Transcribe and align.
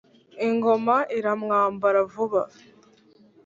ingoma 0.47 0.95
iramwambara 1.17 1.99
vuba. 2.13 2.41